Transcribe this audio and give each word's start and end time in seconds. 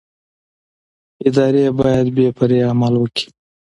ادارې 1.27 1.65
باید 1.79 2.07
بې 2.15 2.27
پرې 2.37 2.57
عمل 2.69 2.93
وکړي 2.97 3.27